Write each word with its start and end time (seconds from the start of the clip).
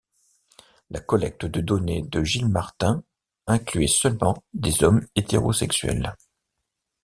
La 0.89 0.99
collecte 0.99 1.45
de 1.45 1.61
données 1.61 2.01
de 2.01 2.23
Gilmartin 2.23 3.03
incluait 3.45 3.85
seulement 3.85 4.43
des 4.51 4.83
hommes 4.83 5.05
hétérosexuels. 5.15 6.15